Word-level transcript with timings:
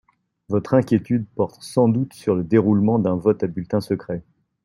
Votre 0.49 0.73
inquiétude 0.73 1.27
porte 1.35 1.61
sans 1.61 1.87
doute 1.87 2.15
sur 2.15 2.33
le 2.33 2.43
déroulement 2.43 2.97
d’un 2.97 3.15
vote 3.17 3.43
à 3.43 3.47
bulletin 3.47 3.81
secret. 3.81 4.23